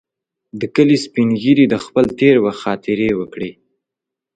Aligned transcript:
د 0.59 0.61
کلي 0.75 0.97
سپین 1.05 1.29
ږیري 1.41 1.65
د 1.69 1.75
خپل 1.85 2.05
تېر 2.19 2.35
وخت 2.45 2.59
خاطرې 2.63 3.09
وکړې. 3.19 3.51